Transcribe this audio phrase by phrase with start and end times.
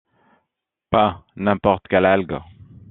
[0.89, 2.39] Pas n’importe quelles algues.